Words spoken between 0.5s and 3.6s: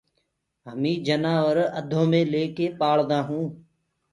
همي جنآور اڌو مي ليڪي پآݪدآئونٚ